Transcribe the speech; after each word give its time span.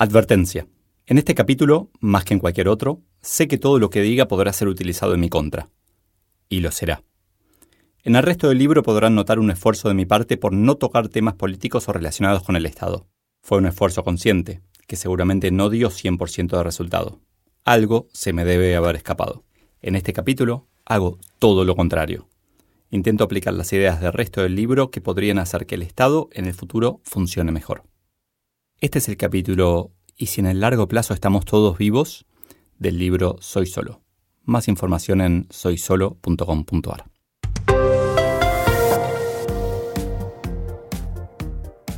Advertencia. 0.00 0.68
En 1.06 1.18
este 1.18 1.34
capítulo, 1.34 1.90
más 1.98 2.22
que 2.22 2.32
en 2.32 2.38
cualquier 2.38 2.68
otro, 2.68 3.02
sé 3.20 3.48
que 3.48 3.58
todo 3.58 3.80
lo 3.80 3.90
que 3.90 4.00
diga 4.00 4.28
podrá 4.28 4.52
ser 4.52 4.68
utilizado 4.68 5.12
en 5.12 5.18
mi 5.18 5.28
contra. 5.28 5.70
Y 6.48 6.60
lo 6.60 6.70
será. 6.70 7.02
En 8.04 8.14
el 8.14 8.22
resto 8.22 8.48
del 8.48 8.58
libro 8.58 8.84
podrán 8.84 9.16
notar 9.16 9.40
un 9.40 9.50
esfuerzo 9.50 9.88
de 9.88 9.94
mi 9.94 10.06
parte 10.06 10.36
por 10.36 10.52
no 10.52 10.76
tocar 10.76 11.08
temas 11.08 11.34
políticos 11.34 11.88
o 11.88 11.92
relacionados 11.92 12.44
con 12.44 12.54
el 12.54 12.64
Estado. 12.64 13.08
Fue 13.42 13.58
un 13.58 13.66
esfuerzo 13.66 14.04
consciente, 14.04 14.60
que 14.86 14.94
seguramente 14.94 15.50
no 15.50 15.68
dio 15.68 15.90
100% 15.90 16.56
de 16.56 16.62
resultado. 16.62 17.18
Algo 17.64 18.06
se 18.12 18.32
me 18.32 18.44
debe 18.44 18.76
haber 18.76 18.94
escapado. 18.94 19.42
En 19.82 19.96
este 19.96 20.12
capítulo 20.12 20.68
hago 20.84 21.18
todo 21.40 21.64
lo 21.64 21.74
contrario. 21.74 22.28
Intento 22.92 23.24
aplicar 23.24 23.54
las 23.54 23.72
ideas 23.72 24.00
del 24.00 24.12
resto 24.12 24.42
del 24.42 24.54
libro 24.54 24.92
que 24.92 25.00
podrían 25.00 25.40
hacer 25.40 25.66
que 25.66 25.74
el 25.74 25.82
Estado 25.82 26.28
en 26.34 26.46
el 26.46 26.54
futuro 26.54 27.00
funcione 27.02 27.50
mejor. 27.50 27.82
Este 28.80 29.00
es 29.00 29.08
el 29.08 29.16
capítulo 29.16 29.90
¿Y 30.16 30.26
si 30.26 30.40
en 30.40 30.46
el 30.46 30.60
largo 30.60 30.86
plazo 30.86 31.12
estamos 31.12 31.44
todos 31.44 31.76
vivos? 31.78 32.26
del 32.78 32.96
libro 32.96 33.34
Soy 33.40 33.66
Solo. 33.66 34.02
Más 34.44 34.68
información 34.68 35.20
en 35.20 35.48
soysolo.com.ar. 35.50 37.10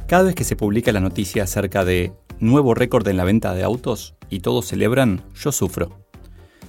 Cada 0.06 0.22
vez 0.22 0.34
que 0.34 0.44
se 0.44 0.56
publica 0.56 0.90
la 0.90 1.00
noticia 1.00 1.42
acerca 1.42 1.84
de 1.84 2.14
nuevo 2.38 2.72
récord 2.72 3.06
en 3.08 3.18
la 3.18 3.24
venta 3.24 3.52
de 3.52 3.62
autos 3.62 4.14
y 4.30 4.40
todos 4.40 4.64
celebran, 4.64 5.22
yo 5.34 5.52
sufro. 5.52 6.06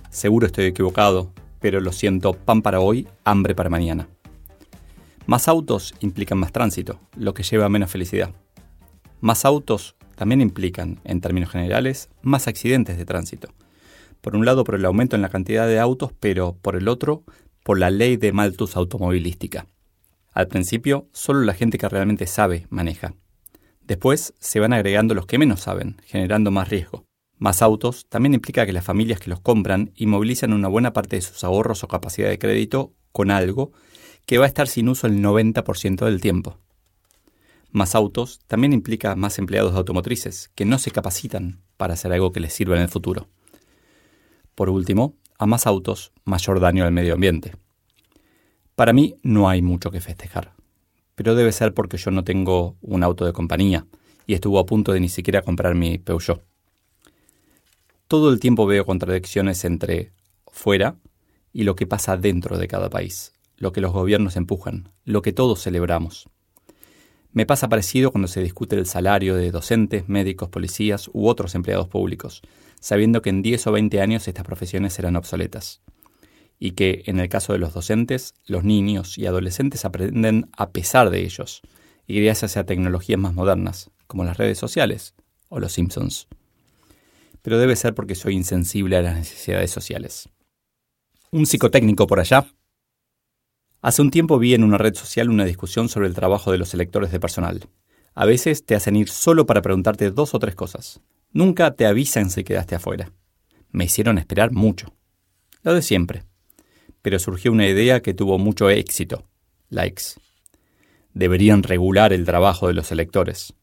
Seguro 0.10 0.46
estoy 0.46 0.66
equivocado, 0.66 1.32
pero 1.62 1.80
lo 1.80 1.94
siento, 1.94 2.34
pan 2.34 2.62
para 2.62 2.82
hoy, 2.82 3.08
hambre 3.24 3.56
para 3.56 3.70
mañana. 3.70 4.10
Más 5.26 5.48
autos 5.48 5.94
implican 6.02 6.38
más 6.38 6.52
tránsito, 6.52 7.00
lo 7.16 7.34
que 7.34 7.44
lleva 7.44 7.68
a 7.68 7.70
menos 7.70 7.90
felicidad. 7.90 8.32
Más 9.22 9.46
autos 9.46 9.96
también 10.22 10.42
implican, 10.42 11.00
en 11.04 11.20
términos 11.20 11.50
generales, 11.50 12.08
más 12.22 12.48
accidentes 12.48 12.96
de 12.96 13.06
tránsito. 13.06 13.56
Por 14.22 14.36
un 14.36 14.46
lado, 14.46 14.64
por 14.64 14.76
el 14.76 14.86
aumento 14.86 15.16
en 15.16 15.24
la 15.24 15.30
cantidad 15.30 15.66
de 15.66 15.80
autos, 15.80 16.12
pero 16.20 16.56
por 16.62 16.76
el 16.76 16.90
otro, 16.90 17.24
por 17.64 17.80
la 17.80 17.90
ley 17.90 18.18
de 18.18 18.32
maltus 18.32 18.76
automovilística. 18.76 19.66
Al 20.32 20.48
principio, 20.48 21.10
solo 21.12 21.42
la 21.42 21.56
gente 21.56 21.80
que 21.80 21.90
realmente 21.90 22.28
sabe 22.28 22.68
maneja. 22.70 23.16
Después 23.82 24.36
se 24.38 24.60
van 24.60 24.74
agregando 24.74 25.16
los 25.16 25.26
que 25.26 25.40
menos 25.40 25.62
saben, 25.62 26.00
generando 26.06 26.52
más 26.52 26.70
riesgo. 26.70 27.04
Más 27.40 27.64
autos 27.64 28.06
también 28.08 28.36
implica 28.36 28.68
que 28.68 28.74
las 28.74 28.86
familias 28.86 29.20
que 29.20 29.32
los 29.32 29.42
compran 29.42 29.92
inmovilizan 29.96 30.54
una 30.54 30.68
buena 30.68 30.94
parte 30.94 31.16
de 31.16 31.24
sus 31.24 31.44
ahorros 31.44 31.84
o 31.84 31.88
capacidad 31.88 32.30
de 32.30 32.38
crédito 32.38 32.94
con 33.12 33.32
algo 33.32 33.72
que 34.28 34.38
va 34.38 34.46
a 34.46 34.50
estar 34.50 34.68
sin 34.68 34.88
uso 34.88 35.08
el 35.08 35.20
90% 35.20 36.06
del 36.06 36.22
tiempo. 36.22 36.60
Más 37.72 37.96
autos 37.96 38.42
también 38.48 38.74
implica 38.74 39.16
más 39.16 39.40
empleados 39.40 39.72
de 39.72 39.78
automotrices 39.78 40.52
que 40.56 40.66
no 40.66 40.78
se 40.78 40.92
capacitan 40.92 41.62
para 41.78 41.94
hacer 41.94 42.12
algo 42.12 42.34
que 42.34 42.42
les 42.42 42.54
sirva 42.54 42.76
en 42.76 42.82
el 42.82 42.90
futuro. 42.90 43.30
Por 44.56 44.70
último, 44.70 45.16
a 45.40 45.46
más 45.46 45.66
autos, 45.66 46.12
mayor 46.26 46.60
daño 46.60 46.84
al 46.84 46.92
medio 46.92 47.14
ambiente. 47.14 47.56
Para 48.76 48.92
mí 48.92 49.16
no 49.24 49.48
hay 49.48 49.62
mucho 49.62 49.90
que 49.90 50.02
festejar, 50.02 50.54
pero 51.16 51.34
debe 51.34 51.54
ser 51.54 51.74
porque 51.74 51.98
yo 51.98 52.12
no 52.12 52.26
tengo 52.26 52.76
un 52.82 53.04
auto 53.04 53.26
de 53.26 53.32
compañía 53.32 53.88
y 54.28 54.34
estuvo 54.34 54.60
a 54.60 54.66
punto 54.66 54.92
de 54.92 55.00
ni 55.00 55.10
siquiera 55.10 55.42
comprar 55.42 55.74
mi 55.74 55.98
Peugeot. 55.98 56.44
Todo 58.08 58.32
el 58.32 58.42
tiempo 58.42 58.66
veo 58.66 58.86
contradicciones 58.86 59.64
entre 59.64 60.12
fuera 60.52 60.98
y 61.54 61.64
lo 61.64 61.76
que 61.76 61.88
pasa 61.88 62.18
dentro 62.18 62.58
de 62.58 62.68
cada 62.68 62.90
país, 62.90 63.32
lo 63.56 63.72
que 63.72 63.80
los 63.80 63.94
gobiernos 63.94 64.36
empujan, 64.36 64.90
lo 65.06 65.22
que 65.22 65.32
todos 65.32 65.64
celebramos. 65.64 66.30
Me 67.34 67.46
pasa 67.46 67.70
parecido 67.70 68.12
cuando 68.12 68.28
se 68.28 68.42
discute 68.42 68.76
el 68.76 68.86
salario 68.86 69.36
de 69.36 69.52
docentes, 69.52 70.10
médicos, 70.10 70.50
policías 70.50 71.10
u 71.14 71.28
otros 71.28 71.56
empleados 71.56 71.88
públicos, 71.88 72.42
sabiendo 72.82 73.22
que 73.22 73.30
en 73.30 73.42
10 73.42 73.68
o 73.68 73.72
20 73.72 74.02
años 74.02 74.28
estas 74.28 74.44
profesiones 74.44 74.94
serán 74.94 75.16
obsoletas. 75.16 75.82
Y 76.60 76.72
que, 76.72 77.04
en 77.06 77.20
el 77.20 77.30
caso 77.30 77.54
de 77.54 77.60
los 77.60 77.74
docentes, 77.74 78.34
los 78.48 78.66
niños 78.66 79.18
y 79.18 79.26
adolescentes 79.28 79.86
aprenden 79.86 80.50
a 80.58 80.72
pesar 80.72 81.10
de 81.10 81.22
ellos, 81.22 81.62
y 82.06 82.22
gracias 82.22 82.58
a 82.58 82.66
tecnologías 82.66 83.20
más 83.20 83.34
modernas, 83.34 83.92
como 84.08 84.26
las 84.26 84.38
redes 84.38 84.58
sociales 84.58 85.16
o 85.48 85.60
los 85.60 85.72
Simpsons. 85.72 86.28
Pero 87.42 87.58
debe 87.58 87.78
ser 87.78 87.96
porque 87.96 88.16
soy 88.16 88.36
insensible 88.36 88.98
a 88.98 89.02
las 89.02 89.16
necesidades 89.16 89.72
sociales. 89.72 90.28
Un 91.32 91.46
psicotécnico 91.46 92.08
por 92.08 92.20
allá 92.20 92.46
Hace 93.82 94.04
un 94.04 94.12
tiempo 94.12 94.38
vi 94.38 94.54
en 94.54 94.64
una 94.64 94.78
red 94.78 94.94
social 94.94 95.30
una 95.32 95.44
discusión 95.44 95.90
sobre 95.90 96.08
el 96.08 96.14
trabajo 96.14 96.52
de 96.52 96.60
los 96.60 96.74
electores 96.76 97.12
de 97.12 97.20
personal. 97.20 97.68
A 98.14 98.26
veces 98.26 98.64
te 98.64 98.76
hacen 98.76 98.96
ir 98.96 99.10
solo 99.10 99.48
para 99.48 99.64
preguntarte 99.64 100.12
dos 100.12 100.36
o 100.36 100.40
tres 100.40 100.54
cosas. 100.54 101.02
Nunca 101.32 101.72
te 101.74 101.88
avisan 101.88 102.30
si 102.30 102.44
quedaste 102.44 102.76
afuera. 102.76 103.12
Me 103.72 103.86
hicieron 103.86 104.20
esperar 104.20 104.52
mucho. 104.52 104.94
Lo 105.64 105.74
de 105.74 105.82
siempre. 105.82 106.24
Pero 107.02 107.18
surgió 107.18 107.52
una 107.52 107.68
idea 107.68 108.02
que 108.02 108.14
tuvo 108.14 108.38
mucho 108.38 108.70
éxito. 108.70 109.24
Likes. 109.70 110.04
Deberían 111.16 111.64
regular 111.64 112.14
el 112.14 112.26
trabajo 112.26 112.68
de 112.68 112.76
los 112.76 112.92
electores. 112.92 113.56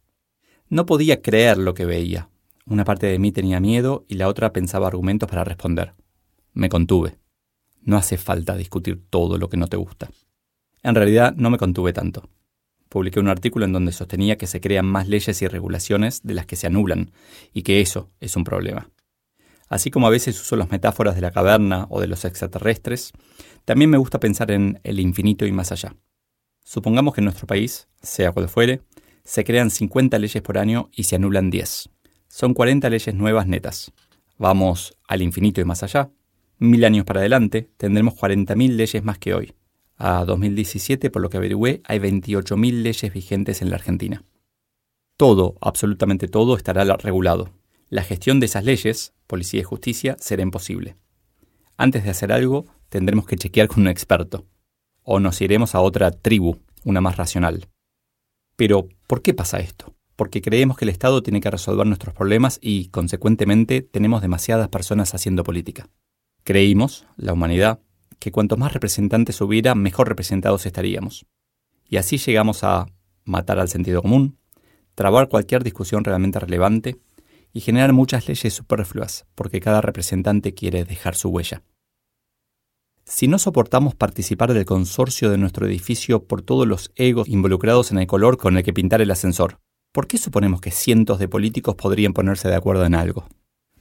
No 0.69 0.85
podía 0.85 1.23
creer 1.23 1.59
lo 1.59 1.75
que 1.75 1.85
veía. 1.85 2.29
Una 2.67 2.85
parte 2.85 3.07
de 3.07 3.21
mí 3.21 3.31
tenía 3.31 3.61
miedo 3.61 4.05
y 4.09 4.15
la 4.15 4.27
otra 4.27 4.53
pensaba 4.53 4.89
argumentos 4.89 5.29
para 5.29 5.45
responder. 5.45 5.95
Me 6.55 6.69
contuve. 6.69 7.18
No 7.89 7.97
hace 7.97 8.19
falta 8.19 8.55
discutir 8.55 9.01
todo 9.09 9.39
lo 9.39 9.49
que 9.49 9.57
no 9.57 9.67
te 9.67 9.79
gusta. 9.79 10.11
En 10.83 10.95
realidad 10.95 11.35
no 11.39 11.49
me 11.49 11.57
contuve 11.57 11.95
tanto. 11.95 12.29
Publiqué 12.91 13.19
un 13.19 13.29
artículo 13.29 13.65
en 13.65 13.73
donde 13.73 13.93
sostenía 13.93 14.37
que 14.37 14.47
se 14.47 14.61
crean 14.61 14.85
más 14.85 15.09
leyes 15.09 15.41
y 15.41 15.49
regulaciones 15.49 16.21
de 16.23 16.35
las 16.35 16.45
que 16.45 16.57
se 16.57 16.67
anulan, 16.67 17.13
y 17.55 17.63
que 17.63 17.81
eso 17.81 18.11
es 18.21 18.37
un 18.37 18.45
problema. 18.45 18.91
Así 19.71 19.91
como 19.91 20.07
a 20.07 20.11
veces 20.11 20.39
uso 20.39 20.55
las 20.57 20.71
metáforas 20.71 21.15
de 21.15 21.23
la 21.23 21.31
caverna 21.31 21.87
o 21.89 21.99
de 22.03 22.09
los 22.09 22.27
extraterrestres, 22.27 23.13
también 23.65 23.89
me 23.89 23.97
gusta 23.97 24.21
pensar 24.21 24.51
en 24.51 24.81
el 24.85 25.01
infinito 25.01 25.47
y 25.47 25.53
más 25.53 25.73
allá. 25.73 25.97
Supongamos 26.65 27.15
que 27.15 27.23
en 27.23 27.25
nuestro 27.25 27.47
país, 27.47 27.89
sea 28.03 28.33
cual 28.33 28.51
fuere, 28.51 28.83
se 29.25 29.45
crean 29.45 29.71
50 29.71 30.19
leyes 30.19 30.43
por 30.43 30.59
año 30.59 30.91
y 30.93 31.05
se 31.05 31.17
anulan 31.17 31.49
10. 31.49 31.89
Son 32.29 32.53
40 32.53 32.91
leyes 32.91 33.15
nuevas 33.15 33.47
netas. 33.47 33.93
Vamos 34.37 34.95
al 35.09 35.23
infinito 35.23 35.63
y 35.63 35.65
más 35.65 35.83
allá, 35.83 36.11
mil 36.59 36.85
años 36.85 37.05
para 37.05 37.21
adelante, 37.21 37.71
tendremos 37.77 38.15
40.000 38.15 38.77
leyes 38.77 39.05
más 39.05 39.19
que 39.19 39.35
hoy. 39.35 39.55
A 39.97 40.25
2017, 40.25 41.11
por 41.11 41.23
lo 41.23 41.31
que 41.31 41.37
averigüé, 41.37 41.83
hay 41.85 41.99
28.000 41.99 42.83
leyes 42.83 43.13
vigentes 43.13 43.63
en 43.63 43.71
la 43.71 43.77
Argentina. 43.77 44.25
Todo, 45.17 45.57
absolutamente 45.61 46.29
todo, 46.29 46.57
estará 46.57 46.85
regulado. 46.97 47.51
La 47.89 48.03
gestión 48.03 48.39
de 48.39 48.47
esas 48.47 48.65
leyes, 48.65 49.15
policía 49.27 49.61
y 49.61 49.65
justicia, 49.65 50.17
será 50.21 50.43
imposible. 50.43 50.97
Antes 51.77 52.05
de 52.05 52.11
hacer 52.11 52.33
algo, 52.33 52.67
tendremos 52.89 53.27
que 53.27 53.37
chequear 53.37 53.69
con 53.69 53.81
un 53.81 53.89
experto. 53.89 54.47
O 55.03 55.21
nos 55.21 55.41
iremos 55.41 55.75
a 55.75 55.81
otra 55.81 56.11
tribu, 56.11 56.59
una 56.85 57.01
más 57.01 57.17
racional. 57.17 57.69
Pero, 58.57 58.89
¿por 59.07 59.23
qué 59.23 59.35
pasa 59.35 59.59
esto? 59.59 59.95
Porque 60.17 60.43
creemos 60.43 60.77
que 60.77 60.85
el 60.85 60.91
Estado 60.91 61.23
tiene 61.23 61.41
que 61.41 61.51
resolver 61.51 61.87
nuestros 61.87 62.15
problemas 62.15 62.59
y, 62.61 62.89
consecuentemente, 62.89 63.83
tenemos 63.83 64.23
demasiadas 64.23 64.69
personas 64.69 65.15
haciendo 65.15 65.45
política. 65.45 65.89
Creímos, 66.45 67.07
la 67.17 67.33
humanidad, 67.33 67.81
que 68.19 68.33
cuantos 68.33 68.59
más 68.59 68.73
representantes 68.73 69.41
hubiera, 69.41 69.75
mejor 69.75 70.09
representados 70.09 70.67
estaríamos. 70.67 71.27
Y 71.89 71.97
así 71.97 72.19
llegamos 72.19 72.65
a 72.65 72.87
matar 73.25 73.59
al 73.59 73.69
sentido 73.69 74.03
común, 74.03 74.39
trabar 74.95 75.29
cualquier 75.29 75.63
discusión 75.63 76.05
realmente 76.05 76.41
relevante 76.41 76.99
y 77.53 77.61
generar 77.61 77.93
muchas 77.93 78.29
leyes 78.29 78.55
superfluas, 78.55 79.27
porque 79.35 79.61
cada 79.61 79.81
representante 79.81 80.55
quiere 80.55 80.85
dejar 80.85 81.15
su 81.15 81.29
huella. 81.29 81.63
Si 83.05 83.27
no 83.27 83.39
soportamos 83.39 83.95
participar 83.95 84.53
del 84.53 84.67
consorcio 84.67 85.31
de 85.31 85.39
nuestro 85.39 85.67
edificio 85.67 86.25
por 86.25 86.43
todos 86.43 86.67
los 86.67 86.93
egos 86.95 87.27
involucrados 87.27 87.91
en 87.91 87.99
el 87.99 88.07
color 88.07 88.37
con 88.37 88.59
el 88.59 88.65
que 88.65 88.75
pintar 88.75 89.01
el 89.01 89.11
ascensor, 89.11 89.61
¿por 89.93 90.07
qué 90.07 90.19
suponemos 90.19 90.61
que 90.61 90.71
cientos 90.71 91.19
de 91.19 91.27
políticos 91.27 91.75
podrían 91.75 92.13
ponerse 92.13 92.49
de 92.49 92.57
acuerdo 92.57 92.85
en 92.85 92.95
algo? 92.95 93.27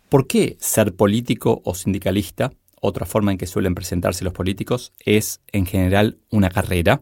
¿Por 0.09 0.25
qué 0.25 0.55
ser 0.61 0.95
político 0.95 1.61
o 1.65 1.75
sindicalista, 1.75 2.53
otra 2.79 3.05
forma 3.05 3.33
en 3.33 3.37
que 3.37 3.45
suelen 3.45 3.75
presentarse 3.75 4.23
los 4.23 4.31
políticos, 4.31 4.93
es 5.05 5.41
en 5.51 5.65
general 5.65 6.17
una 6.29 6.49
carrera? 6.49 7.01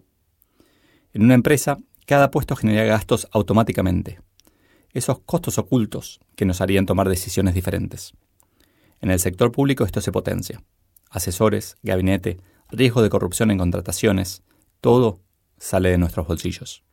En 1.13 1.24
una 1.24 1.36
empresa, 1.36 1.78
cada 2.07 2.31
puesto 2.31 2.56
genera 2.56 2.84
gastos 2.86 3.28
automáticamente. 3.31 4.22
Esos 4.92 5.19
costos 5.19 5.60
ocultos 5.60 6.19
que 6.36 6.46
nos 6.46 6.62
harían 6.62 6.88
tomar 6.88 7.07
decisiones 7.07 7.54
diferentes. 7.54 8.13
En 9.02 9.12
el 9.12 9.19
sector 9.19 9.51
público 9.51 9.84
esto 9.84 10.01
se 10.01 10.12
potencia. 10.12 10.63
Asesores, 11.12 11.78
gabinete, 11.84 12.40
riesgo 12.72 13.04
de 13.04 13.12
corrupción 13.12 13.51
en 13.51 13.60
contrataciones, 13.60 14.42
todo 14.81 15.19
sale 15.60 15.90
de 15.92 16.00
nuestros 16.00 16.28
bolsillos. 16.28 16.84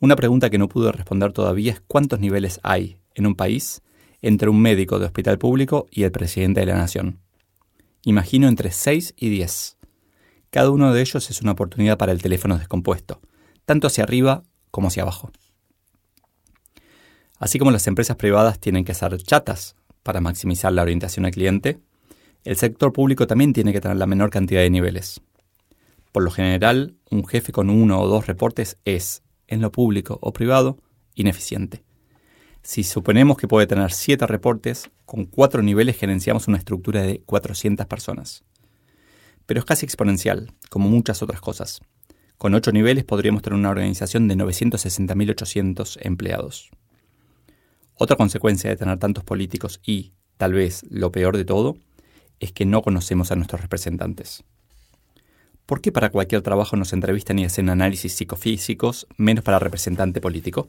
Una 0.00 0.16
pregunta 0.16 0.48
que 0.48 0.56
no 0.56 0.68
pude 0.68 0.92
responder 0.92 1.34
todavía 1.34 1.72
es 1.72 1.82
cuántos 1.86 2.20
niveles 2.20 2.58
hay 2.62 2.96
en 3.14 3.26
un 3.26 3.34
país 3.34 3.82
entre 4.22 4.48
un 4.48 4.60
médico 4.60 4.98
de 4.98 5.06
hospital 5.06 5.38
público 5.38 5.86
y 5.90 6.02
el 6.02 6.12
presidente 6.12 6.60
de 6.60 6.66
la 6.66 6.76
nación. 6.76 7.20
Imagino 8.04 8.48
entre 8.48 8.70
6 8.70 9.14
y 9.16 9.28
10. 9.28 9.76
Cada 10.50 10.70
uno 10.70 10.92
de 10.92 11.00
ellos 11.00 11.30
es 11.30 11.42
una 11.42 11.52
oportunidad 11.52 11.98
para 11.98 12.12
el 12.12 12.22
teléfono 12.22 12.58
descompuesto, 12.58 13.20
tanto 13.64 13.86
hacia 13.86 14.04
arriba 14.04 14.44
como 14.70 14.88
hacia 14.88 15.02
abajo. 15.02 15.30
Así 17.38 17.58
como 17.58 17.70
las 17.70 17.86
empresas 17.86 18.16
privadas 18.16 18.58
tienen 18.58 18.84
que 18.84 18.94
ser 18.94 19.16
chatas 19.22 19.76
para 20.02 20.20
maximizar 20.20 20.72
la 20.72 20.82
orientación 20.82 21.26
al 21.26 21.32
cliente, 21.32 21.78
el 22.44 22.56
sector 22.56 22.92
público 22.92 23.26
también 23.26 23.52
tiene 23.52 23.72
que 23.72 23.80
tener 23.80 23.96
la 23.96 24.06
menor 24.06 24.30
cantidad 24.30 24.62
de 24.62 24.70
niveles. 24.70 25.20
Por 26.12 26.22
lo 26.22 26.30
general, 26.30 26.96
un 27.10 27.26
jefe 27.26 27.52
con 27.52 27.68
uno 27.68 28.00
o 28.00 28.08
dos 28.08 28.26
reportes 28.26 28.78
es, 28.84 29.22
en 29.46 29.60
lo 29.60 29.70
público 29.70 30.18
o 30.22 30.32
privado, 30.32 30.78
ineficiente. 31.14 31.84
Si 32.68 32.82
suponemos 32.84 33.38
que 33.38 33.48
puede 33.48 33.66
tener 33.66 33.92
siete 33.92 34.26
reportes, 34.26 34.90
con 35.06 35.24
cuatro 35.24 35.62
niveles 35.62 35.96
gerenciamos 35.96 36.48
una 36.48 36.58
estructura 36.58 37.00
de 37.00 37.22
400 37.24 37.86
personas. 37.86 38.44
Pero 39.46 39.60
es 39.60 39.64
casi 39.64 39.86
exponencial, 39.86 40.52
como 40.68 40.90
muchas 40.90 41.22
otras 41.22 41.40
cosas. 41.40 41.80
Con 42.36 42.52
ocho 42.52 42.70
niveles 42.70 43.04
podríamos 43.04 43.40
tener 43.40 43.58
una 43.58 43.70
organización 43.70 44.28
de 44.28 44.36
960.800 44.36 45.96
empleados. 46.02 46.68
Otra 47.94 48.18
consecuencia 48.18 48.68
de 48.68 48.76
tener 48.76 48.98
tantos 48.98 49.24
políticos 49.24 49.80
y, 49.82 50.12
tal 50.36 50.52
vez, 50.52 50.84
lo 50.90 51.10
peor 51.10 51.38
de 51.38 51.46
todo, 51.46 51.78
es 52.38 52.52
que 52.52 52.66
no 52.66 52.82
conocemos 52.82 53.32
a 53.32 53.36
nuestros 53.36 53.62
representantes. 53.62 54.44
¿Por 55.64 55.80
qué 55.80 55.90
para 55.90 56.10
cualquier 56.10 56.42
trabajo 56.42 56.76
nos 56.76 56.92
entrevistan 56.92 57.38
y 57.38 57.46
hacen 57.46 57.70
análisis 57.70 58.12
psicofísicos, 58.12 59.06
menos 59.16 59.42
para 59.42 59.58
representante 59.58 60.20
político? 60.20 60.68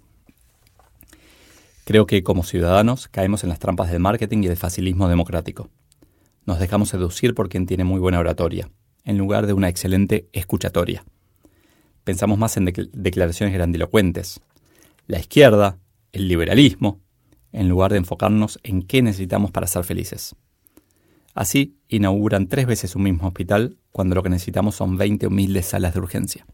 Creo 1.90 2.06
que 2.06 2.22
como 2.22 2.44
ciudadanos 2.44 3.08
caemos 3.08 3.42
en 3.42 3.50
las 3.50 3.58
trampas 3.58 3.90
del 3.90 4.00
marketing 4.00 4.44
y 4.44 4.48
del 4.48 4.58
facilismo 4.58 5.10
democrático. 5.10 5.72
Nos 6.46 6.60
dejamos 6.60 6.90
seducir 6.90 7.34
por 7.34 7.50
quien 7.50 7.66
tiene 7.66 7.84
muy 7.84 8.00
buena 8.00 8.20
oratoria, 8.20 8.70
en 9.06 9.18
lugar 9.18 9.48
de 9.48 9.54
una 9.54 9.70
excelente 9.70 10.30
escuchatoria. 10.32 11.04
Pensamos 12.04 12.38
más 12.38 12.58
en 12.58 12.66
declaraciones 12.94 13.56
grandilocuentes. 13.56 14.40
La 15.08 15.18
izquierda, 15.18 15.80
el 16.12 16.28
liberalismo, 16.28 17.02
en 17.52 17.68
lugar 17.68 17.92
de 17.92 17.98
enfocarnos 17.98 18.60
en 18.62 18.84
qué 18.84 19.02
necesitamos 19.02 19.50
para 19.50 19.66
ser 19.66 19.84
felices. 19.84 20.36
Así, 21.34 21.80
inauguran 21.88 22.50
tres 22.50 22.68
veces 22.68 22.96
un 22.96 23.02
mismo 23.02 23.28
hospital 23.28 23.80
cuando 23.92 24.14
lo 24.14 24.22
que 24.22 24.30
necesitamos 24.30 24.76
son 24.76 24.96
20 24.96 25.26
humildes 25.26 25.66
salas 25.66 25.96
de 25.96 26.02
urgencia. 26.02 26.46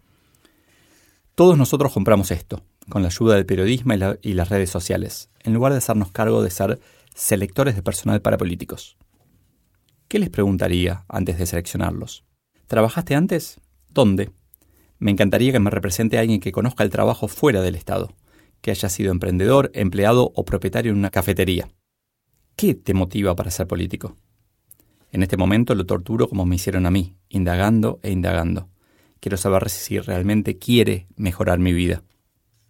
Todos 1.35 1.57
nosotros 1.57 1.91
compramos 1.91 2.31
esto, 2.31 2.63
con 2.89 3.01
la 3.01 3.07
ayuda 3.07 3.35
del 3.35 3.45
periodismo 3.45 3.93
y, 4.21 4.33
las 4.33 4.49
redes 4.49 4.69
sociales, 4.69 5.29
en 5.43 5.53
lugar 5.53 5.71
de 5.71 5.79
hacernos 5.79 6.11
cargo 6.11 6.43
de 6.43 6.51
ser 6.51 6.79
selectores 7.13 7.75
de 7.75 7.81
personal 7.81 8.21
para 8.21 8.37
políticos. 8.37 8.97
¿Qué 10.07 10.19
les 10.19 10.29
preguntaría 10.29 11.05
antes 11.07 11.37
de 11.37 11.45
seleccionarlos? 11.45 12.23
¿Trabajaste 12.67 13.15
antes? 13.15 13.59
¿Dónde? 13.89 14.31
Me 14.99 15.11
encantaría 15.11 15.51
que 15.51 15.59
me 15.59 15.69
represente 15.71 16.17
a 16.17 16.21
alguien 16.21 16.39
que 16.39 16.51
conozca 16.51 16.83
el 16.83 16.89
trabajo 16.89 17.27
fuera 17.27 17.61
del 17.61 17.75
Estado, 17.75 18.13
que 18.61 18.71
haya 18.71 18.89
sido 18.89 19.11
emprendedor, 19.11 19.71
empleado 19.73 20.31
o 20.35 20.45
propietario 20.45 20.91
en 20.91 20.97
una 20.97 21.11
cafetería. 21.11 21.67
¿Qué 22.55 22.73
te 22.73 22.93
motiva 22.93 23.35
para 23.35 23.51
ser 23.51 23.67
político? 23.67 24.15
En 25.11 25.23
este 25.23 25.37
momento 25.37 25.75
lo 25.75 25.85
torturo 25.85 26.27
como 26.27 26.45
me 26.45 26.55
hicieron 26.55 26.85
a 26.85 26.91
mí, 26.91 27.15
indagando 27.29 27.99
e 28.03 28.11
indagando. 28.11 28.69
Quiero 29.19 29.37
saber 29.37 29.69
si 29.69 29.99
realmente 29.99 30.57
quiere 30.57 31.07
mejorar 31.15 31.59
mi 31.59 31.73
vida. 31.73 32.03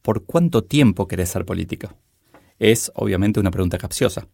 ¿Por 0.06 0.24
cuánto 0.24 0.64
tiempo 0.64 1.08
querés 1.08 1.30
ser 1.30 1.46
político? 1.46 1.96
Es, 2.60 2.92
obviamente, 2.94 3.40
una 3.40 3.50
pregunta 3.50 3.80
capciosa. 3.80 4.28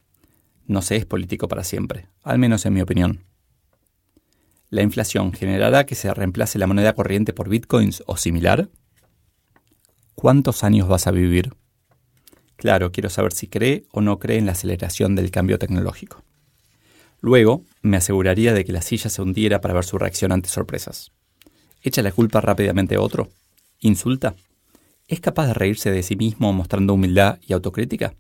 No 0.66 0.82
se 0.82 0.98
es 0.98 1.06
político 1.06 1.48
para 1.48 1.64
siempre, 1.64 2.10
al 2.24 2.40
menos 2.40 2.66
en 2.66 2.74
mi 2.74 2.82
opinión. 2.82 3.24
¿La 4.70 4.82
inflación 4.82 5.32
generará 5.32 5.86
que 5.86 5.96
se 5.96 6.14
reemplace 6.14 6.60
la 6.60 6.68
moneda 6.68 6.92
corriente 6.92 7.32
por 7.32 7.48
bitcoins 7.48 8.04
o 8.06 8.18
similar? 8.18 8.68
¿Cuántos 10.14 10.66
años 10.66 10.90
vas 10.90 11.08
a 11.08 11.12
vivir? 11.12 11.54
Claro, 12.58 12.92
quiero 12.92 13.10
saber 13.10 13.32
si 13.32 13.48
cree 13.48 13.86
o 13.94 14.02
no 14.02 14.20
cree 14.20 14.40
en 14.40 14.48
la 14.48 14.52
aceleración 14.52 15.16
del 15.16 15.32
cambio 15.32 15.58
tecnológico. 15.58 16.22
Luego, 17.22 17.64
me 17.82 17.96
aseguraría 17.96 18.54
de 18.54 18.66
que 18.66 18.74
la 18.74 18.82
silla 18.82 19.10
se 19.10 19.22
hundiera 19.22 19.62
para 19.62 19.74
ver 19.74 19.86
su 19.86 19.98
reacción 19.98 20.34
ante 20.34 20.50
sorpresas. 20.50 21.14
¿Echa 21.82 22.02
la 22.02 22.12
culpa 22.12 22.42
rápidamente 22.42 22.96
a 22.96 23.02
otro? 23.02 23.30
¿Insulta? 23.80 24.36
¿Es 25.12 25.20
capaz 25.20 25.48
de 25.48 25.54
reírse 25.54 25.92
de 25.92 26.04
sí 26.04 26.16
mismo 26.16 26.54
mostrando 26.54 26.94
humildad 26.94 27.38
y 27.46 27.52
autocrítica? 27.52 28.16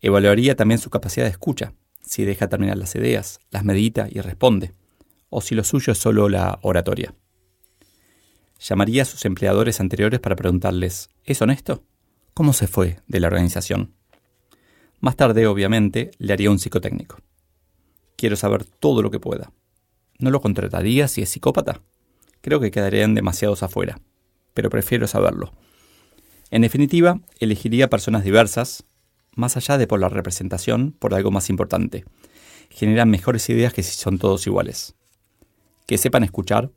Evaluaría 0.00 0.56
también 0.56 0.80
su 0.80 0.90
capacidad 0.90 1.26
de 1.26 1.30
escucha, 1.30 1.74
si 2.02 2.24
deja 2.24 2.48
terminar 2.48 2.76
las 2.76 2.96
ideas, 2.96 3.38
las 3.52 3.64
medita 3.64 4.08
y 4.10 4.20
responde, 4.20 4.74
o 5.30 5.40
si 5.40 5.54
lo 5.54 5.62
suyo 5.62 5.92
es 5.92 5.98
solo 5.98 6.28
la 6.28 6.58
oratoria. 6.62 7.14
Llamaría 8.58 9.02
a 9.02 9.04
sus 9.04 9.24
empleadores 9.26 9.78
anteriores 9.78 10.18
para 10.18 10.34
preguntarles, 10.34 11.08
¿es 11.22 11.40
honesto? 11.40 11.84
¿Cómo 12.34 12.52
se 12.52 12.66
fue 12.66 12.98
de 13.06 13.20
la 13.20 13.28
organización? 13.28 13.94
Más 14.98 15.14
tarde, 15.14 15.46
obviamente, 15.46 16.10
le 16.18 16.32
haría 16.32 16.50
un 16.50 16.58
psicotécnico. 16.58 17.18
Quiero 18.16 18.34
saber 18.34 18.64
todo 18.64 19.02
lo 19.02 19.12
que 19.12 19.20
pueda. 19.20 19.52
¿No 20.18 20.32
lo 20.32 20.40
contrataría 20.40 21.06
si 21.06 21.22
es 21.22 21.28
psicópata? 21.28 21.80
Creo 22.40 22.58
que 22.58 22.72
quedarían 22.72 23.14
demasiados 23.14 23.62
afuera, 23.62 24.00
pero 24.52 24.68
prefiero 24.68 25.06
saberlo. 25.06 25.52
En 26.50 26.62
definitiva, 26.62 27.20
elegiría 27.40 27.90
personas 27.90 28.24
diversas, 28.24 28.84
más 29.34 29.56
allá 29.56 29.78
de 29.78 29.86
por 29.86 30.00
la 30.00 30.08
representación, 30.08 30.92
por 30.92 31.14
algo 31.14 31.30
más 31.30 31.50
importante. 31.50 32.04
Generan 32.70 33.10
mejores 33.10 33.48
ideas 33.48 33.72
que 33.72 33.82
si 33.82 33.96
son 33.96 34.18
todos 34.18 34.46
iguales. 34.46 34.94
Que 35.86 35.98
sepan 35.98 36.24
escuchar, 36.24 36.70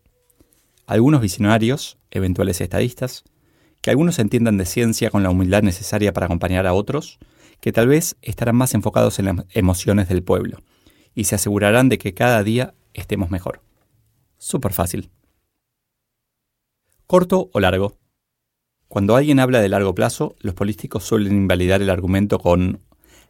algunos 0.88 1.22
visionarios, 1.22 1.98
eventuales 2.12 2.62
estadistas, 2.62 3.24
que 3.82 3.92
algunos 3.92 4.20
entiendan 4.20 4.58
de 4.58 4.66
ciencia 4.66 5.10
con 5.10 5.24
la 5.24 5.30
humildad 5.30 5.62
necesaria 5.62 6.14
para 6.14 6.26
acompañar 6.26 6.68
a 6.68 6.74
otros, 6.74 7.20
que 7.62 7.72
tal 7.72 7.88
vez 7.88 8.18
estarán 8.22 8.56
más 8.56 8.74
enfocados 8.74 9.20
en 9.20 9.26
las 9.26 9.46
emociones 9.54 10.10
del 10.10 10.24
pueblo 10.24 10.60
y 11.14 11.26
se 11.26 11.36
asegurarán 11.36 11.90
de 11.90 11.98
que 11.98 12.14
cada 12.14 12.44
día 12.44 12.74
estemos 12.94 13.30
mejor. 13.30 13.62
Súper 14.38 14.74
fácil. 14.74 15.12
Corto 17.08 17.50
o 17.54 17.60
largo. 17.60 17.99
Cuando 18.90 19.16
alguien 19.16 19.40
habla 19.40 19.62
de 19.62 19.70
largo 19.70 19.94
plazo, 19.94 20.36
los 20.40 20.56
políticos 20.56 21.04
suelen 21.04 21.34
invalidar 21.34 21.84
el 21.84 21.92
argumento 21.92 22.40
con 22.40 22.80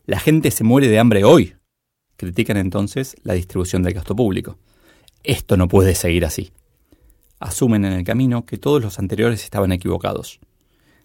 la 0.05 0.17
gente 0.17 0.51
se 0.51 0.63
muere 0.63 0.87
de 0.87 0.99
hambre 0.99 1.25
hoy. 1.25 1.53
Critican 2.15 2.55
entonces 2.55 3.17
la 3.23 3.33
distribución 3.33 3.83
del 3.83 3.93
gasto 3.93 4.15
público. 4.15 4.57
Esto 5.21 5.57
no 5.57 5.67
puede 5.67 5.95
seguir 5.95 6.23
así. 6.23 6.53
Asumen 7.39 7.83
en 7.83 7.91
el 7.91 8.05
camino 8.05 8.45
que 8.45 8.57
todos 8.57 8.81
los 8.81 8.99
anteriores 8.99 9.43
estaban 9.43 9.73
equivocados. 9.73 10.39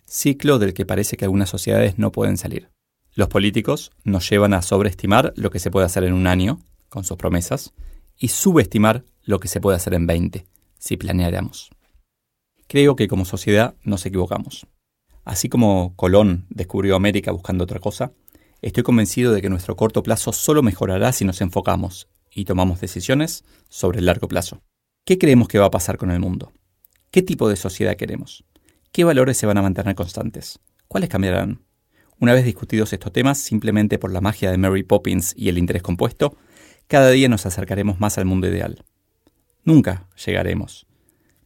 Ciclo 0.06 0.60
del 0.60 0.72
que 0.72 0.86
parece 0.86 1.16
que 1.16 1.24
algunas 1.24 1.50
sociedades 1.50 1.98
no 1.98 2.12
pueden 2.12 2.36
salir. 2.36 2.70
Los 3.12 3.28
políticos 3.28 3.90
nos 4.04 4.30
llevan 4.30 4.54
a 4.54 4.62
sobreestimar 4.62 5.32
lo 5.36 5.50
que 5.50 5.58
se 5.58 5.72
puede 5.72 5.86
hacer 5.86 6.04
en 6.04 6.14
un 6.14 6.28
año, 6.28 6.60
con 6.88 7.02
sus 7.02 7.16
promesas, 7.16 7.74
y 8.16 8.28
subestimar 8.28 9.04
lo 9.24 9.40
que 9.40 9.48
se 9.48 9.60
puede 9.60 9.76
hacer 9.76 9.94
en 9.94 10.06
20, 10.06 10.46
si 10.78 10.96
planeáramos. 10.96 11.73
Creo 12.74 12.96
que 12.96 13.06
como 13.06 13.24
sociedad 13.24 13.76
nos 13.84 14.04
equivocamos. 14.04 14.66
Así 15.24 15.48
como 15.48 15.94
Colón 15.94 16.44
descubrió 16.50 16.96
América 16.96 17.30
buscando 17.30 17.62
otra 17.62 17.78
cosa, 17.78 18.10
estoy 18.62 18.82
convencido 18.82 19.32
de 19.32 19.40
que 19.40 19.48
nuestro 19.48 19.76
corto 19.76 20.02
plazo 20.02 20.32
solo 20.32 20.60
mejorará 20.60 21.12
si 21.12 21.24
nos 21.24 21.40
enfocamos 21.40 22.08
y 22.32 22.46
tomamos 22.46 22.80
decisiones 22.80 23.44
sobre 23.68 24.00
el 24.00 24.06
largo 24.06 24.26
plazo. 24.26 24.60
¿Qué 25.04 25.18
creemos 25.18 25.46
que 25.46 25.60
va 25.60 25.66
a 25.66 25.70
pasar 25.70 25.98
con 25.98 26.10
el 26.10 26.18
mundo? 26.18 26.52
¿Qué 27.12 27.22
tipo 27.22 27.48
de 27.48 27.54
sociedad 27.54 27.94
queremos? 27.94 28.42
¿Qué 28.90 29.04
valores 29.04 29.36
se 29.36 29.46
van 29.46 29.58
a 29.58 29.62
mantener 29.62 29.94
constantes? 29.94 30.58
¿Cuáles 30.88 31.10
cambiarán? 31.10 31.62
Una 32.18 32.34
vez 32.34 32.44
discutidos 32.44 32.92
estos 32.92 33.12
temas, 33.12 33.38
simplemente 33.38 34.00
por 34.00 34.10
la 34.10 34.20
magia 34.20 34.50
de 34.50 34.58
Mary 34.58 34.82
Poppins 34.82 35.32
y 35.36 35.48
el 35.48 35.58
interés 35.58 35.84
compuesto, 35.84 36.36
cada 36.88 37.10
día 37.10 37.28
nos 37.28 37.46
acercaremos 37.46 38.00
más 38.00 38.18
al 38.18 38.24
mundo 38.24 38.48
ideal. 38.48 38.84
Nunca 39.62 40.08
llegaremos, 40.26 40.88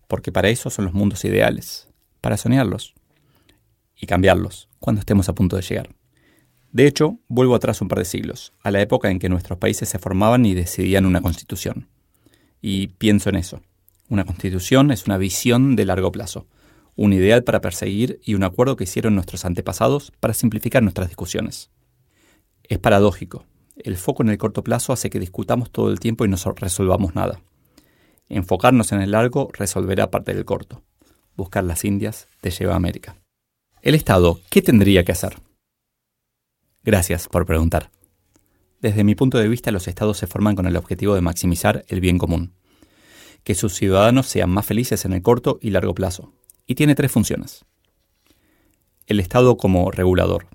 porque 0.09 0.33
para 0.33 0.49
eso 0.49 0.71
son 0.71 0.87
los 0.87 0.95
mundos 0.95 1.25
ideales, 1.25 1.88
para 2.21 2.37
soñarlos 2.37 2.95
y 3.97 4.07
cambiarlos 4.07 4.69
cuando 4.81 5.00
estemos 5.00 5.29
a 5.29 5.35
punto 5.35 5.57
de 5.57 5.62
llegar. 5.62 5.91
De 6.73 6.87
hecho, 6.87 7.19
vuelvo 7.29 7.55
atrás 7.55 7.81
un 7.81 7.88
par 7.88 7.99
de 7.99 8.05
siglos, 8.05 8.53
a 8.62 8.71
la 8.71 8.81
época 8.81 9.11
en 9.11 9.19
que 9.19 9.29
nuestros 9.29 9.59
países 9.59 9.88
se 9.88 9.99
formaban 9.99 10.45
y 10.45 10.55
decidían 10.55 11.07
una 11.07 11.21
constitución. 11.21 11.88
Y 12.61 12.88
pienso 12.88 13.31
en 13.31 13.37
eso. 13.37 13.62
Una 14.09 14.25
constitución 14.25 14.91
es 14.91 15.07
una 15.07 15.19
visión 15.19 15.77
de 15.77 15.85
largo 15.85 16.12
plazo, 16.12 16.47
un 16.97 17.12
ideal 17.12 17.45
para 17.45 17.61
perseguir 17.61 18.21
y 18.25 18.35
un 18.35 18.43
acuerdo 18.43 18.77
que 18.77 18.85
hicieron 18.85 19.15
nuestros 19.15 19.45
antepasados 19.45 20.12
para 20.21 20.35
simplificar 20.35 20.83
nuestras 20.83 21.09
discusiones. 21.09 21.71
Es 22.65 22.79
paradójico. 22.79 23.47
El 23.77 23.97
foco 23.97 24.23
en 24.23 24.31
el 24.31 24.38
corto 24.38 24.65
plazo 24.65 24.93
hace 24.93 25.09
que 25.09 25.21
discutamos 25.21 25.71
todo 25.71 25.91
el 25.91 26.00
tiempo 26.00 26.25
y 26.25 26.29
no 26.29 26.37
resolvamos 26.57 27.15
nada. 27.15 27.41
Enfocarnos 28.29 28.93
en 28.93 29.01
el 29.01 29.13
largo 29.13 29.49
resolverá 29.53 30.11
parte 30.11 30.35
del 30.35 30.45
corto. 30.45 30.83
Buscar 31.37 31.65
las 31.65 31.85
Indias 31.85 32.29
te 32.41 32.51
lleva 32.51 32.75
a 32.75 32.77
América. 32.77 33.17
El 33.81 33.95
Estado, 33.95 34.41
¿qué 34.51 34.61
tendría 34.61 35.05
que 35.05 35.13
hacer? 35.13 35.39
Gracias 36.83 37.29
por 37.29 37.47
preguntar. 37.47 37.91
Desde 38.81 39.05
mi 39.05 39.15
punto 39.15 39.39
de 39.39 39.49
vista, 39.49 39.73
los 39.73 39.89
estados 39.89 40.19
se 40.19 40.27
forman 40.27 40.57
con 40.57 40.67
el 40.67 40.77
objetivo 40.77 41.15
de 41.15 41.21
maximizar 41.21 41.85
el 41.89 42.01
bien 42.01 42.19
común, 42.19 42.55
que 43.45 43.55
sus 43.55 43.75
ciudadanos 43.75 44.27
sean 44.27 44.51
más 44.51 44.67
felices 44.67 45.05
en 45.05 45.13
el 45.13 45.23
corto 45.23 45.59
y 45.63 45.71
largo 45.71 45.95
plazo, 45.95 46.33
y 46.67 46.75
tiene 46.75 46.95
tres 46.95 47.11
funciones. 47.11 47.65
El 49.07 49.21
Estado 49.21 49.57
como 49.57 49.91
regulador. 49.91 50.49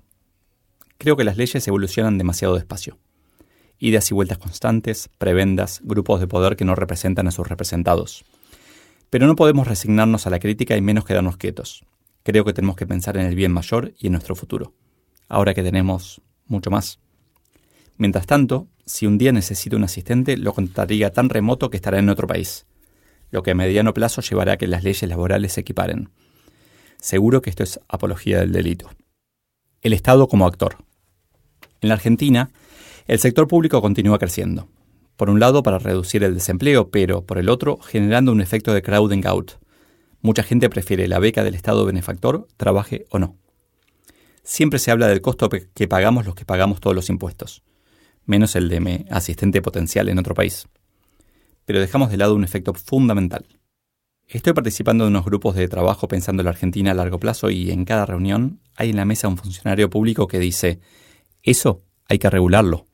Creo 0.96 1.16
que 1.16 1.24
las 1.24 1.36
leyes 1.36 1.66
evolucionan 1.66 2.18
demasiado 2.18 2.54
despacio. 2.54 2.98
Idas 3.78 4.10
y 4.10 4.14
vueltas 4.14 4.38
constantes, 4.38 5.10
prebendas, 5.18 5.80
grupos 5.82 6.20
de 6.20 6.26
poder 6.26 6.56
que 6.56 6.64
no 6.64 6.74
representan 6.74 7.26
a 7.28 7.30
sus 7.30 7.48
representados. 7.48 8.24
Pero 9.10 9.26
no 9.26 9.36
podemos 9.36 9.66
resignarnos 9.66 10.26
a 10.26 10.30
la 10.30 10.38
crítica 10.38 10.76
y 10.76 10.80
menos 10.80 11.04
quedarnos 11.04 11.36
quietos. 11.36 11.84
Creo 12.22 12.44
que 12.44 12.52
tenemos 12.52 12.76
que 12.76 12.86
pensar 12.86 13.16
en 13.16 13.26
el 13.26 13.34
bien 13.34 13.52
mayor 13.52 13.92
y 13.98 14.06
en 14.06 14.12
nuestro 14.12 14.34
futuro. 14.34 14.72
Ahora 15.28 15.54
que 15.54 15.62
tenemos 15.62 16.22
mucho 16.46 16.70
más. 16.70 16.98
Mientras 17.96 18.26
tanto, 18.26 18.68
si 18.86 19.06
un 19.06 19.18
día 19.18 19.32
necesito 19.32 19.76
un 19.76 19.84
asistente, 19.84 20.36
lo 20.36 20.52
contaría 20.52 21.12
tan 21.12 21.28
remoto 21.28 21.70
que 21.70 21.76
estará 21.76 21.98
en 21.98 22.08
otro 22.08 22.26
país, 22.26 22.66
lo 23.30 23.42
que 23.42 23.52
a 23.52 23.54
mediano 23.54 23.94
plazo 23.94 24.20
llevará 24.20 24.52
a 24.52 24.56
que 24.56 24.66
las 24.66 24.84
leyes 24.84 25.08
laborales 25.08 25.52
se 25.52 25.60
equiparen. 25.60 26.10
Seguro 26.98 27.42
que 27.42 27.50
esto 27.50 27.62
es 27.62 27.80
apología 27.88 28.40
del 28.40 28.52
delito. 28.52 28.90
El 29.82 29.92
Estado 29.92 30.28
como 30.28 30.46
actor. 30.46 30.76
En 31.80 31.88
la 31.88 31.94
Argentina, 31.94 32.50
el 33.06 33.18
sector 33.18 33.48
público 33.48 33.80
continúa 33.80 34.18
creciendo. 34.18 34.68
Por 35.16 35.30
un 35.30 35.40
lado, 35.40 35.62
para 35.62 35.78
reducir 35.78 36.24
el 36.24 36.34
desempleo, 36.34 36.90
pero 36.90 37.24
por 37.24 37.38
el 37.38 37.48
otro, 37.48 37.78
generando 37.78 38.32
un 38.32 38.40
efecto 38.40 38.72
de 38.74 38.82
crowding 38.82 39.26
out. 39.26 39.52
Mucha 40.20 40.42
gente 40.42 40.70
prefiere 40.70 41.06
la 41.06 41.18
beca 41.18 41.44
del 41.44 41.54
Estado 41.54 41.84
benefactor, 41.84 42.48
trabaje 42.56 43.06
o 43.10 43.18
no. 43.18 43.36
Siempre 44.42 44.78
se 44.78 44.90
habla 44.90 45.06
del 45.06 45.20
costo 45.20 45.48
que 45.48 45.88
pagamos 45.88 46.26
los 46.26 46.34
que 46.34 46.44
pagamos 46.44 46.80
todos 46.80 46.96
los 46.96 47.08
impuestos 47.08 47.62
menos 48.26 48.56
el 48.56 48.68
de 48.68 48.80
mi 48.80 49.04
asistente 49.10 49.62
potencial 49.62 50.08
en 50.08 50.18
otro 50.18 50.34
país. 50.34 50.66
Pero 51.64 51.80
dejamos 51.80 52.10
de 52.10 52.16
lado 52.16 52.34
un 52.34 52.44
efecto 52.44 52.74
fundamental. 52.74 53.46
Estoy 54.26 54.52
participando 54.52 55.04
en 55.04 55.10
unos 55.10 55.24
grupos 55.24 55.54
de 55.54 55.68
trabajo 55.68 56.08
pensando 56.08 56.40
en 56.40 56.44
la 56.44 56.50
Argentina 56.50 56.92
a 56.92 56.94
largo 56.94 57.20
plazo 57.20 57.50
y 57.50 57.70
en 57.70 57.84
cada 57.84 58.06
reunión 58.06 58.60
hay 58.76 58.90
en 58.90 58.96
la 58.96 59.04
mesa 59.04 59.28
un 59.28 59.36
funcionario 59.36 59.90
público 59.90 60.26
que 60.26 60.38
dice, 60.38 60.80
eso 61.42 61.82
hay 62.08 62.18
que 62.18 62.30
regularlo. 62.30 62.86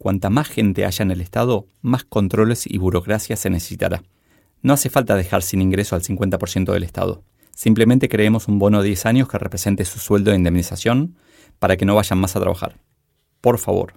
Cuanta 0.00 0.30
más 0.30 0.48
gente 0.48 0.86
haya 0.86 1.02
en 1.02 1.10
el 1.10 1.20
Estado, 1.20 1.66
más 1.82 2.04
controles 2.04 2.66
y 2.66 2.78
burocracia 2.78 3.36
se 3.36 3.50
necesitará. 3.50 4.02
No 4.62 4.72
hace 4.72 4.88
falta 4.88 5.14
dejar 5.14 5.42
sin 5.42 5.60
ingreso 5.60 5.94
al 5.94 6.00
50% 6.00 6.72
del 6.72 6.84
Estado. 6.84 7.22
Simplemente 7.54 8.08
creemos 8.08 8.48
un 8.48 8.58
bono 8.58 8.80
de 8.80 8.88
10 8.88 9.04
años 9.04 9.28
que 9.28 9.36
represente 9.36 9.84
su 9.84 9.98
sueldo 9.98 10.30
de 10.30 10.38
indemnización 10.38 11.16
para 11.58 11.76
que 11.76 11.84
no 11.84 11.94
vayan 11.94 12.18
más 12.18 12.34
a 12.34 12.40
trabajar. 12.40 12.78
Por 13.42 13.58
favor, 13.58 13.92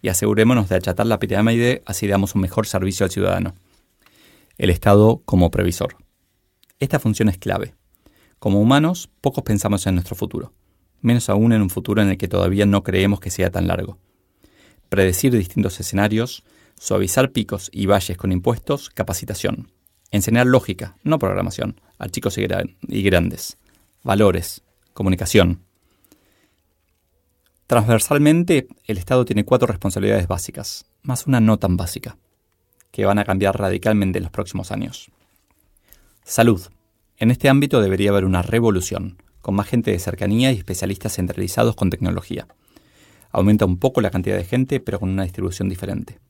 y 0.00 0.08
asegurémonos 0.08 0.70
de 0.70 0.76
achatar 0.76 1.04
la 1.04 1.18
pirámide 1.18 1.82
así 1.84 2.06
damos 2.06 2.34
un 2.34 2.40
mejor 2.40 2.66
servicio 2.66 3.04
al 3.04 3.10
ciudadano. 3.10 3.54
El 4.56 4.70
Estado 4.70 5.20
como 5.26 5.50
previsor. 5.50 5.98
Esta 6.80 6.98
función 6.98 7.28
es 7.28 7.36
clave. 7.36 7.74
Como 8.38 8.58
humanos, 8.58 9.10
pocos 9.20 9.44
pensamos 9.44 9.86
en 9.86 9.96
nuestro 9.96 10.16
futuro, 10.16 10.54
menos 11.02 11.28
aún 11.28 11.52
en 11.52 11.60
un 11.60 11.68
futuro 11.68 12.00
en 12.00 12.08
el 12.08 12.16
que 12.16 12.26
todavía 12.26 12.64
no 12.64 12.82
creemos 12.82 13.20
que 13.20 13.28
sea 13.28 13.50
tan 13.50 13.66
largo. 13.66 13.98
Predecir 14.92 15.32
distintos 15.32 15.80
escenarios, 15.80 16.44
suavizar 16.78 17.32
picos 17.32 17.70
y 17.72 17.86
valles 17.86 18.18
con 18.18 18.30
impuestos, 18.30 18.90
capacitación. 18.90 19.72
Enseñar 20.10 20.46
lógica, 20.46 20.98
no 21.02 21.18
programación, 21.18 21.80
a 21.98 22.10
chicos 22.10 22.36
y, 22.36 22.46
y 22.88 23.02
grandes. 23.02 23.56
Valores, 24.02 24.60
comunicación, 24.92 25.62
Transversalmente, 27.66 28.68
el 28.84 28.98
Estado 28.98 29.24
tiene 29.24 29.46
cuatro 29.46 29.66
responsabilidades 29.66 30.28
básicas, 30.28 30.84
más 31.02 31.26
una 31.26 31.40
no 31.40 31.58
tan 31.58 31.78
básica, 31.78 32.18
que 32.90 33.06
van 33.06 33.18
a 33.18 33.24
cambiar 33.24 33.58
radicalmente 33.58 34.18
en 34.18 34.24
los 34.24 34.30
próximos 34.30 34.72
años. 34.72 35.10
Salud. 36.22 36.60
En 37.16 37.30
este 37.30 37.48
ámbito 37.48 37.80
debería 37.80 38.10
haber 38.10 38.26
una 38.26 38.42
revolución, 38.42 39.22
con 39.40 39.54
más 39.54 39.68
gente 39.68 39.90
de 39.90 39.98
cercanía 39.98 40.52
y 40.52 40.58
especialistas 40.58 41.14
centralizados 41.14 41.74
con 41.74 41.88
tecnología. 41.88 42.46
Aumenta 43.32 43.64
un 43.64 43.78
poco 43.78 44.00
la 44.00 44.10
cantidad 44.10 44.36
de 44.36 44.44
gente, 44.44 44.78
pero 44.78 45.00
con 45.00 45.08
una 45.08 45.24
distribución 45.24 45.68
diferente. 45.68 46.20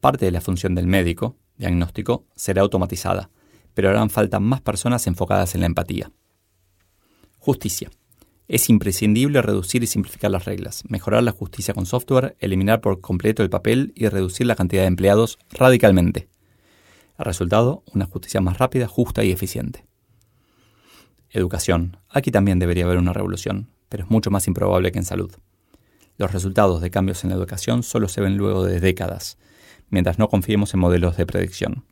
Parte 0.00 0.24
de 0.24 0.32
la 0.32 0.40
función 0.40 0.74
del 0.74 0.86
médico, 0.86 1.36
diagnóstico, 1.58 2.24
será 2.34 2.62
automatizada, 2.62 3.30
pero 3.74 3.90
harán 3.90 4.10
falta 4.10 4.40
más 4.40 4.60
personas 4.60 5.06
enfocadas 5.06 5.54
en 5.54 5.60
la 5.60 5.66
empatía. 5.66 6.10
Justicia. 7.38 7.90
Es 8.48 8.68
imprescindible 8.68 9.40
reducir 9.40 9.82
y 9.82 9.86
simplificar 9.86 10.30
las 10.30 10.44
reglas, 10.44 10.82
mejorar 10.88 11.22
la 11.22 11.32
justicia 11.32 11.74
con 11.74 11.86
software, 11.86 12.36
eliminar 12.40 12.80
por 12.80 13.00
completo 13.00 13.42
el 13.42 13.50
papel 13.50 13.92
y 13.94 14.08
reducir 14.08 14.46
la 14.46 14.56
cantidad 14.56 14.82
de 14.82 14.88
empleados 14.88 15.38
radicalmente. 15.50 16.28
El 17.18 17.24
resultado, 17.24 17.82
una 17.94 18.06
justicia 18.06 18.40
más 18.40 18.58
rápida, 18.58 18.88
justa 18.88 19.22
y 19.22 19.30
eficiente. 19.30 19.86
Educación. 21.30 21.98
Aquí 22.08 22.30
también 22.30 22.58
debería 22.58 22.84
haber 22.84 22.98
una 22.98 23.12
revolución, 23.12 23.68
pero 23.88 24.04
es 24.04 24.10
mucho 24.10 24.30
más 24.30 24.46
improbable 24.48 24.92
que 24.92 24.98
en 24.98 25.04
salud. 25.04 25.32
Los 26.18 26.32
resultados 26.32 26.80
de 26.80 26.90
cambios 26.90 27.24
en 27.24 27.30
la 27.30 27.36
educación 27.36 27.82
solo 27.82 28.08
se 28.08 28.20
ven 28.20 28.36
luego 28.36 28.64
de 28.64 28.80
décadas, 28.80 29.38
mientras 29.90 30.18
no 30.18 30.28
confiemos 30.28 30.74
en 30.74 30.80
modelos 30.80 31.16
de 31.16 31.26
predicción. 31.26 31.84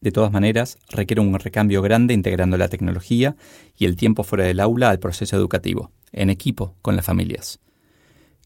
De 0.00 0.12
todas 0.12 0.30
maneras, 0.30 0.78
requiere 0.90 1.20
un 1.20 1.36
recambio 1.38 1.82
grande 1.82 2.14
integrando 2.14 2.56
la 2.56 2.68
tecnología 2.68 3.36
y 3.76 3.84
el 3.84 3.96
tiempo 3.96 4.22
fuera 4.22 4.44
del 4.44 4.60
aula 4.60 4.90
al 4.90 5.00
proceso 5.00 5.36
educativo, 5.36 5.90
en 6.12 6.30
equipo 6.30 6.76
con 6.82 6.94
las 6.94 7.04
familias. 7.04 7.58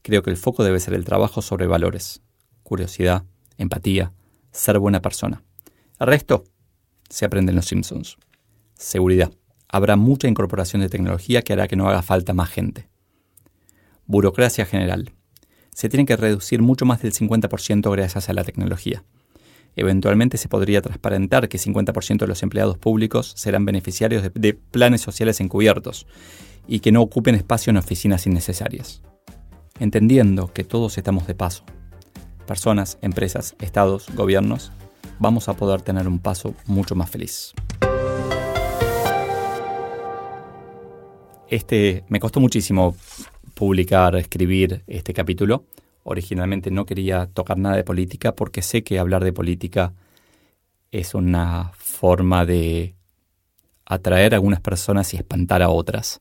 Creo 0.02 0.22
que 0.22 0.30
el 0.30 0.36
foco 0.36 0.64
debe 0.64 0.80
ser 0.80 0.94
el 0.94 1.04
trabajo 1.04 1.42
sobre 1.42 1.66
valores, 1.66 2.22
curiosidad, 2.62 3.24
empatía, 3.58 4.12
ser 4.50 4.78
buena 4.78 5.02
persona. 5.02 5.42
El 6.00 6.06
resto 6.06 6.44
se 7.08 7.26
aprende 7.26 7.50
en 7.50 7.56
los 7.56 7.66
Simpsons. 7.66 8.16
Seguridad. 8.74 9.30
Habrá 9.68 9.96
mucha 9.96 10.28
incorporación 10.28 10.82
de 10.82 10.88
tecnología 10.88 11.42
que 11.42 11.52
hará 11.52 11.68
que 11.68 11.76
no 11.76 11.88
haga 11.88 12.02
falta 12.02 12.32
más 12.32 12.48
gente. 12.48 12.88
Burocracia 14.12 14.66
general. 14.66 15.10
Se 15.74 15.88
tiene 15.88 16.04
que 16.04 16.18
reducir 16.18 16.60
mucho 16.60 16.84
más 16.84 17.00
del 17.00 17.14
50% 17.14 17.90
gracias 17.90 18.28
a 18.28 18.34
la 18.34 18.44
tecnología. 18.44 19.04
Eventualmente 19.74 20.36
se 20.36 20.50
podría 20.50 20.82
transparentar 20.82 21.48
que 21.48 21.56
50% 21.56 22.18
de 22.18 22.26
los 22.26 22.42
empleados 22.42 22.76
públicos 22.76 23.32
serán 23.36 23.64
beneficiarios 23.64 24.22
de, 24.34 24.52
planes 24.52 25.00
sociales 25.00 25.40
encubiertos 25.40 26.06
y 26.68 26.80
que 26.80 26.92
no 26.92 27.00
ocupen 27.00 27.34
espacio 27.34 27.70
en 27.70 27.78
oficinas 27.78 28.26
innecesarias. 28.26 29.00
Entendiendo 29.80 30.52
que 30.52 30.62
todos 30.62 30.98
estamos 30.98 31.26
de 31.26 31.34
paso, 31.34 31.64
personas, 32.46 32.98
empresas, 33.00 33.56
estados, 33.62 34.08
gobiernos, 34.14 34.72
vamos 35.20 35.48
a 35.48 35.54
poder 35.54 35.80
tener 35.80 36.06
un 36.06 36.18
paso 36.18 36.54
mucho 36.66 36.94
más 36.94 37.08
feliz. 37.08 37.54
Este 41.48 42.04
me 42.08 42.20
costó 42.20 42.40
muchísimo 42.40 42.94
publicar, 43.62 44.16
escribir 44.16 44.82
este 44.88 45.14
capítulo 45.14 45.66
Originalmente 46.02 46.72
no 46.72 46.84
quería 46.84 47.26
tocar 47.26 47.58
nada 47.58 47.76
de 47.76 47.84
política 47.84 48.34
porque 48.34 48.60
sé 48.60 48.82
que 48.82 48.98
hablar 48.98 49.22
de 49.22 49.32
política 49.32 49.94
es 50.90 51.14
una 51.14 51.70
forma 51.76 52.44
de 52.44 52.96
atraer 53.86 54.34
a 54.34 54.38
algunas 54.38 54.60
personas 54.60 55.14
y 55.14 55.16
espantar 55.16 55.62
a 55.62 55.68
otras. 55.68 56.20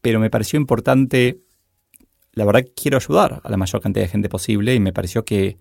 Pero 0.00 0.18
me 0.18 0.30
pareció 0.30 0.58
importante, 0.58 1.40
la 2.32 2.46
verdad 2.46 2.64
quiero 2.74 2.96
ayudar 2.96 3.42
a 3.44 3.50
la 3.50 3.58
mayor 3.58 3.82
cantidad 3.82 4.06
de 4.06 4.10
gente 4.10 4.30
posible 4.30 4.74
y 4.74 4.80
me 4.80 4.94
pareció 4.94 5.26
que, 5.26 5.58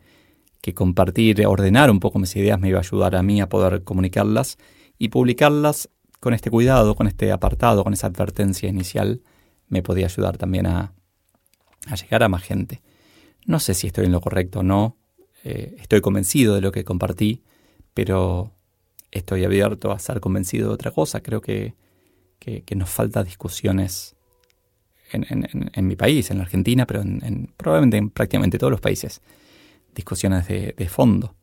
que 0.62 0.74
compartir, 0.74 1.46
ordenar 1.46 1.92
un 1.92 2.00
poco 2.00 2.20
mis 2.20 2.38
ideas 2.38 2.58
me 2.58 2.70
iba 2.70 2.78
a 2.78 2.84
ayudar 2.84 3.18
a 3.18 3.22
mí 3.22 3.42
a 3.42 3.50
poder 3.50 3.84
comunicarlas 3.84 4.58
y 4.98 5.10
publicarlas 5.10 5.90
con 6.22 6.34
este 6.34 6.50
cuidado, 6.50 6.96
con 6.96 7.08
este 7.08 7.34
apartado, 7.34 7.84
con 7.84 7.92
esa 7.92 8.08
advertencia 8.08 8.70
inicial, 8.70 9.20
me 9.67 9.81
podía 9.84 10.05
ayudar 10.05 10.38
también 10.38 10.67
a, 10.67 10.93
llegar 12.00 12.24
a 12.24 12.29
más 12.29 12.43
gente. 12.43 12.81
No 13.45 13.60
sé 13.60 13.74
si 13.74 13.88
estoy 13.88 14.05
en 14.05 14.12
lo 14.12 14.22
correcto 14.22 14.60
o 14.60 14.63
no, 14.63 14.98
eh, 15.43 15.75
estoy 15.79 16.01
convencido 16.01 16.55
de 16.55 16.62
lo 16.62 16.72
que 16.72 16.84
compartí, 16.84 17.43
pero 17.93 18.51
estoy 19.12 19.45
abierto 19.45 19.91
a 19.91 20.00
ser 20.00 20.19
convencido 20.19 20.69
de 20.69 20.74
otra 20.74 20.91
cosa. 20.91 21.22
Creo 21.22 21.41
que, 21.41 21.75
nos 22.75 22.89
falta 22.89 23.24
discusiones 23.24 24.15
en, 25.12 25.88
mi 25.88 25.95
país, 25.95 26.29
en 26.31 26.38
la 26.38 26.43
Argentina, 26.43 26.86
pero 26.86 27.01
en, 27.01 27.53
probablemente 27.55 27.98
en 27.98 28.10
prácticamente 28.10 28.57
todos 28.57 28.72
los 28.72 28.81
países. 28.81 29.22
Discusiones 29.93 30.48
de, 30.48 30.74
de 30.77 30.89
fondo, 30.89 31.36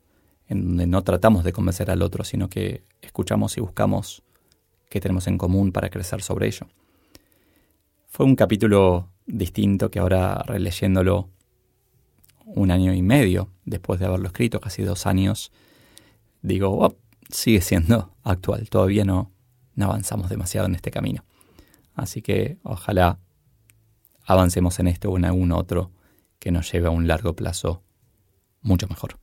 en 0.49 0.67
donde 0.67 0.87
no 0.87 1.03
tratamos 1.03 1.45
de 1.45 1.53
convencer 1.53 1.91
al 1.91 2.03
otro, 2.03 2.25
sino 2.25 2.49
que 2.49 2.85
escuchamos 3.01 3.57
y 3.57 3.61
buscamos 3.61 4.23
qué 4.91 5.01
tenemos 5.01 5.27
en 5.27 5.39
común 5.39 5.73
para 5.73 5.89
crecer 5.89 6.23
sobre 6.23 6.49
ello. 6.49 6.67
Fue 8.15 8.27
un 8.27 8.37
capítulo 8.37 9.09
distinto 9.25 9.91
que 9.91 9.99
ahora 9.99 10.43
releyéndolo 10.47 11.31
un 12.45 12.71
año 12.71 12.93
y 12.93 13.01
medio 13.01 13.49
después 13.65 13.99
de 13.99 14.05
haberlo 14.05 14.27
escrito, 14.27 14.61
casi 14.61 14.83
dos 14.83 15.07
años, 15.07 15.51
digo, 16.43 16.95
sigue 17.31 17.63
siendo 17.63 18.15
actual, 18.23 18.69
todavía 18.69 19.07
no, 19.07 19.33
no 19.77 19.87
avanzamos 19.87 20.29
demasiado 20.29 20.67
en 20.67 20.75
este 20.75 20.91
camino. 20.91 21.25
Así 21.95 22.21
que 22.21 22.59
ojalá 22.65 23.19
avancemos 24.27 24.79
en 24.79 24.89
esto 24.89 25.11
o 25.11 25.17
en 25.17 25.25
algún 25.25 25.51
otro 25.51 25.91
que 26.39 26.51
nos 26.51 26.71
lleve 26.71 26.89
a 26.89 26.91
un 26.91 27.09
largo 27.09 27.35
plazo 27.35 27.83
mucho 28.61 28.89
mejor. 28.89 29.22